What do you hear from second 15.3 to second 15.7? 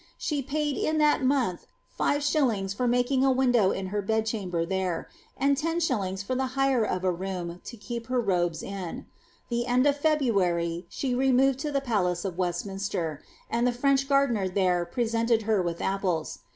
her